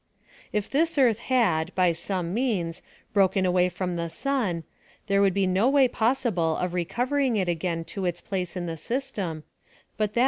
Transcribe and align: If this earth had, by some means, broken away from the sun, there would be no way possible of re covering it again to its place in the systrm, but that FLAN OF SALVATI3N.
If 0.51 0.67
this 0.67 0.97
earth 0.97 1.19
had, 1.19 1.75
by 1.75 1.91
some 1.91 2.33
means, 2.33 2.81
broken 3.13 3.45
away 3.45 3.69
from 3.69 3.97
the 3.97 4.09
sun, 4.09 4.63
there 5.05 5.21
would 5.21 5.35
be 5.35 5.45
no 5.45 5.69
way 5.69 5.87
possible 5.87 6.57
of 6.57 6.73
re 6.73 6.85
covering 6.85 7.35
it 7.35 7.47
again 7.47 7.83
to 7.93 8.05
its 8.07 8.19
place 8.19 8.55
in 8.57 8.65
the 8.65 8.77
systrm, 8.77 9.43
but 9.43 9.43
that 9.43 9.45
FLAN 9.45 9.45
OF 9.45 10.13
SALVATI3N. 10.15 10.19